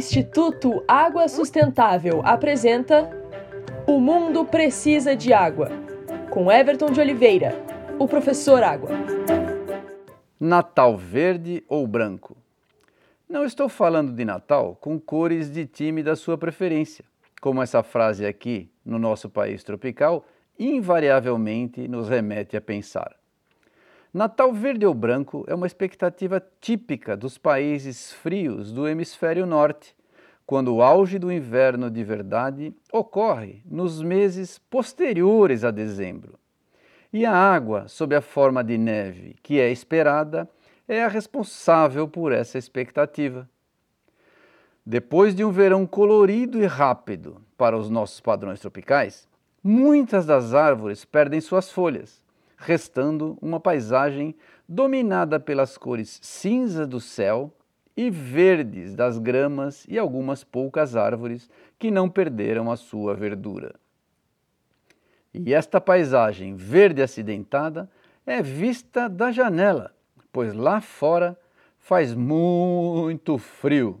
Instituto 0.00 0.82
Água 0.88 1.28
Sustentável 1.28 2.22
apresenta 2.24 3.10
O 3.86 4.00
Mundo 4.00 4.46
Precisa 4.46 5.14
de 5.14 5.30
Água, 5.30 5.68
com 6.30 6.50
Everton 6.50 6.86
de 6.86 6.98
Oliveira, 6.98 7.54
o 7.98 8.08
professor 8.08 8.62
Água. 8.62 8.88
Natal 10.40 10.96
verde 10.96 11.62
ou 11.68 11.86
branco? 11.86 12.34
Não 13.28 13.44
estou 13.44 13.68
falando 13.68 14.10
de 14.10 14.24
Natal 14.24 14.74
com 14.80 14.98
cores 14.98 15.52
de 15.52 15.66
time 15.66 16.02
da 16.02 16.16
sua 16.16 16.38
preferência, 16.38 17.04
como 17.38 17.62
essa 17.62 17.82
frase 17.82 18.24
aqui, 18.24 18.70
no 18.82 18.98
nosso 18.98 19.28
país 19.28 19.62
tropical, 19.62 20.24
invariavelmente 20.58 21.86
nos 21.86 22.08
remete 22.08 22.56
a 22.56 22.60
pensar. 22.62 23.19
Natal 24.12 24.52
verde 24.52 24.84
ou 24.84 24.92
branco 24.92 25.44
é 25.46 25.54
uma 25.54 25.68
expectativa 25.68 26.42
típica 26.60 27.16
dos 27.16 27.38
países 27.38 28.12
frios 28.12 28.72
do 28.72 28.88
hemisfério 28.88 29.46
norte, 29.46 29.94
quando 30.44 30.74
o 30.74 30.82
auge 30.82 31.16
do 31.16 31.30
inverno 31.30 31.88
de 31.88 32.02
verdade 32.02 32.74
ocorre 32.92 33.62
nos 33.64 34.02
meses 34.02 34.58
posteriores 34.58 35.62
a 35.62 35.70
dezembro. 35.70 36.36
E 37.12 37.24
a 37.24 37.32
água, 37.32 37.86
sob 37.86 38.16
a 38.16 38.20
forma 38.20 38.64
de 38.64 38.76
neve, 38.76 39.36
que 39.44 39.60
é 39.60 39.70
esperada, 39.70 40.50
é 40.88 41.04
a 41.04 41.08
responsável 41.08 42.08
por 42.08 42.32
essa 42.32 42.58
expectativa. 42.58 43.48
Depois 44.84 45.36
de 45.36 45.44
um 45.44 45.52
verão 45.52 45.86
colorido 45.86 46.60
e 46.60 46.66
rápido 46.66 47.40
para 47.56 47.78
os 47.78 47.88
nossos 47.88 48.20
padrões 48.20 48.58
tropicais, 48.58 49.28
muitas 49.62 50.26
das 50.26 50.52
árvores 50.52 51.04
perdem 51.04 51.40
suas 51.40 51.70
folhas 51.70 52.20
restando 52.60 53.38
uma 53.40 53.58
paisagem 53.58 54.36
dominada 54.68 55.40
pelas 55.40 55.78
cores 55.78 56.20
cinza 56.22 56.86
do 56.86 57.00
céu 57.00 57.50
e 57.96 58.10
verdes 58.10 58.94
das 58.94 59.18
gramas 59.18 59.86
e 59.88 59.98
algumas 59.98 60.44
poucas 60.44 60.94
árvores 60.94 61.50
que 61.78 61.90
não 61.90 62.08
perderam 62.08 62.70
a 62.70 62.76
sua 62.76 63.14
verdura. 63.14 63.74
E 65.32 65.54
esta 65.54 65.80
paisagem 65.80 66.54
verde 66.54 67.02
acidentada 67.02 67.90
é 68.26 68.42
vista 68.42 69.08
da 69.08 69.32
janela, 69.32 69.94
pois 70.30 70.52
lá 70.52 70.82
fora 70.82 71.38
faz 71.78 72.14
muito 72.14 73.38
frio. 73.38 74.00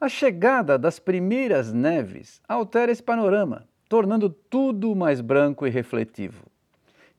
A 0.00 0.08
chegada 0.08 0.76
das 0.76 0.98
primeiras 0.98 1.72
neves 1.72 2.40
altera 2.48 2.90
esse 2.90 3.02
panorama, 3.02 3.64
tornando 3.88 4.28
tudo 4.28 4.96
mais 4.96 5.20
branco 5.20 5.64
e 5.64 5.70
refletivo 5.70 6.51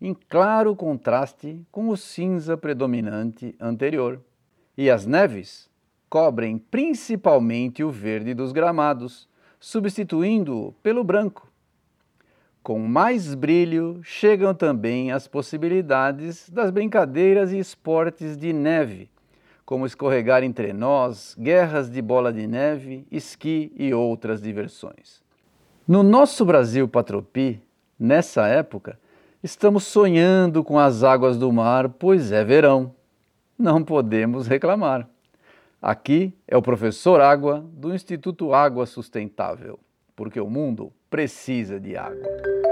em 0.04 0.14
claro 0.14 0.76
contraste 0.76 1.66
com 1.72 1.88
o 1.88 1.96
cinza 1.96 2.58
predominante 2.58 3.56
anterior. 3.58 4.20
E 4.78 4.90
as 4.90 5.06
neves 5.06 5.70
cobrem 6.10 6.58
principalmente 6.58 7.86
o 7.86 7.90
verde 7.90 8.34
dos 8.34 8.52
gramados, 8.52 9.30
substituindo-o 9.62 10.74
pelo 10.84 11.06
branco. 11.06 11.50
Com 12.62 12.80
mais 12.80 13.34
brilho 13.34 14.02
chegam 14.04 14.54
também 14.54 15.10
as 15.14 15.26
possibilidades 15.26 16.50
das 16.50 16.70
brincadeiras 16.70 17.54
e 17.54 17.58
esportes 17.58 18.36
de 18.36 18.52
neve, 18.52 19.10
como 19.66 19.86
escorregar 19.86 20.44
entre 20.44 20.74
nós, 20.74 21.34
guerras 21.40 21.90
de 21.90 22.02
bola 22.02 22.34
de 22.34 22.46
neve, 22.46 23.08
esqui 23.10 23.72
e 23.78 23.94
outras 23.94 24.42
diversões. 24.42 25.24
No 25.88 26.04
nosso 26.04 26.44
Brasil 26.44 26.90
Patropi, 26.90 27.62
nessa 27.98 28.48
época, 28.48 29.00
Estamos 29.44 29.84
sonhando 29.84 30.64
com 30.64 30.80
as 30.80 31.04
águas 31.04 31.38
do 31.38 31.52
mar, 31.52 31.90
pois 31.90 32.32
é 32.32 32.46
verão. 32.46 32.96
Não 33.60 33.84
podemos 33.84 34.48
reclamar. 34.48 35.06
Aqui 35.82 36.34
é 36.48 36.56
o 36.56 36.62
professor 36.62 37.20
Água 37.20 37.60
do 37.74 37.94
Instituto 37.94 38.54
Água 38.54 38.86
Sustentável, 38.86 39.78
porque 40.16 40.40
o 40.40 40.50
mundo 40.50 40.94
precisa 41.10 41.78
de 41.78 41.98
água. 41.98 42.63